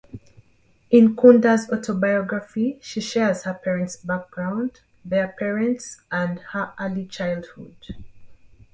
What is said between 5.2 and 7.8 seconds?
parents, and her early childhood.